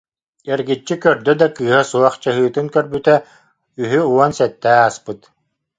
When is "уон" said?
4.13-4.31